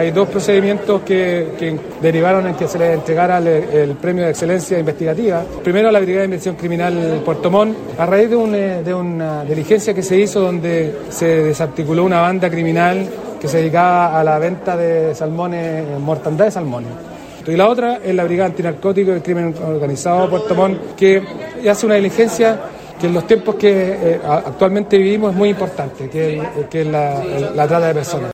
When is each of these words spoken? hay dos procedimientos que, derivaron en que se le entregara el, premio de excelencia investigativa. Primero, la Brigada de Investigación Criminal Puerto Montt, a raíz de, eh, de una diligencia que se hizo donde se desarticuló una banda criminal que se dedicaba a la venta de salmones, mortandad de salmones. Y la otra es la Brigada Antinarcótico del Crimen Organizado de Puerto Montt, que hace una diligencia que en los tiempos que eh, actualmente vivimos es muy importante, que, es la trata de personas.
hay 0.00 0.12
dos 0.12 0.30
procedimientos 0.30 1.02
que, 1.02 1.78
derivaron 2.00 2.46
en 2.46 2.54
que 2.54 2.66
se 2.66 2.78
le 2.78 2.94
entregara 2.94 3.36
el, 3.36 3.94
premio 4.00 4.24
de 4.24 4.30
excelencia 4.30 4.78
investigativa. 4.78 5.44
Primero, 5.62 5.90
la 5.90 6.00
Brigada 6.00 6.20
de 6.20 6.24
Investigación 6.24 6.56
Criminal 6.56 7.20
Puerto 7.22 7.50
Montt, 7.50 7.76
a 7.98 8.06
raíz 8.06 8.30
de, 8.30 8.36
eh, 8.36 8.82
de 8.82 8.94
una 8.94 9.44
diligencia 9.44 9.92
que 9.92 10.02
se 10.02 10.18
hizo 10.18 10.40
donde 10.40 11.00
se 11.10 11.26
desarticuló 11.26 12.04
una 12.04 12.22
banda 12.22 12.48
criminal 12.48 13.06
que 13.38 13.46
se 13.46 13.58
dedicaba 13.58 14.18
a 14.18 14.24
la 14.24 14.38
venta 14.38 14.74
de 14.74 15.14
salmones, 15.14 15.84
mortandad 15.98 16.46
de 16.46 16.50
salmones. 16.50 16.90
Y 17.46 17.56
la 17.56 17.68
otra 17.68 18.00
es 18.02 18.14
la 18.14 18.24
Brigada 18.24 18.48
Antinarcótico 18.48 19.10
del 19.10 19.22
Crimen 19.22 19.54
Organizado 19.62 20.22
de 20.22 20.28
Puerto 20.28 20.54
Montt, 20.54 20.94
que 20.96 21.22
hace 21.68 21.84
una 21.84 21.96
diligencia 21.96 22.58
que 22.98 23.06
en 23.06 23.14
los 23.14 23.26
tiempos 23.26 23.54
que 23.56 23.70
eh, 23.70 24.20
actualmente 24.24 24.96
vivimos 24.96 25.32
es 25.32 25.36
muy 25.36 25.50
importante, 25.50 26.08
que, 26.08 26.40
es 26.72 26.86
la 26.86 27.66
trata 27.66 27.88
de 27.88 27.94
personas. 27.94 28.28